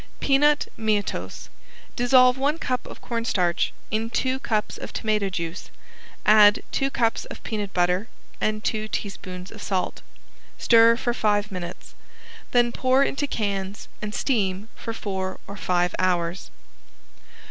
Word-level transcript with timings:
~PEANUT 0.19 0.67
MEATOSE~ 0.77 1.49
Dissolve 1.95 2.35
one 2.35 2.57
cup 2.57 2.87
of 2.87 3.01
cornstarch 3.03 3.71
in 3.91 4.09
two 4.09 4.39
cups 4.39 4.79
of 4.79 4.91
tomato 4.91 5.29
juice, 5.29 5.69
add 6.25 6.63
two 6.71 6.89
cups 6.89 7.25
of 7.25 7.43
peanut 7.43 7.71
butter 7.71 8.07
and 8.41 8.63
two 8.63 8.87
teaspoons 8.87 9.51
of 9.51 9.61
salt. 9.61 10.01
Stir 10.57 10.97
for 10.97 11.13
five 11.13 11.51
minutes, 11.51 11.93
then 12.49 12.71
pour 12.71 13.03
into 13.03 13.27
cans 13.27 13.87
and 14.01 14.15
steam 14.15 14.69
for 14.75 14.91
four 14.91 15.39
or 15.47 15.55
five 15.55 15.93
hours. 15.99 16.49